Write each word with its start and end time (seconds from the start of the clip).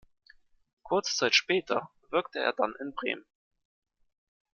Kurze 0.81 1.15
Zeit 1.15 1.35
später 1.35 1.91
wirkte 2.09 2.39
er 2.39 2.53
dann 2.53 2.73
in 2.79 2.95
Bremen. 2.95 3.23